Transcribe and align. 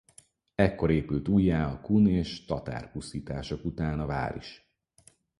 Ekkor 0.55 0.91
épült 0.91 1.27
újjá 1.27 1.67
a 1.71 1.81
kun 1.81 2.07
és 2.07 2.45
tatár 2.45 2.91
pusztítások 2.91 3.65
után 3.65 3.99
a 3.99 4.05
vár 4.05 4.35
is. 4.35 4.69